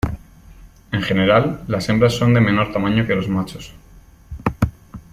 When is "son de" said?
2.15-2.41